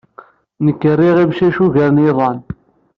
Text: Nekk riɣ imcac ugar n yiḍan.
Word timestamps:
Nekk 0.65 0.81
riɣ 0.99 1.17
imcac 1.23 1.57
ugar 1.65 1.89
n 1.91 2.03
yiḍan. 2.03 2.39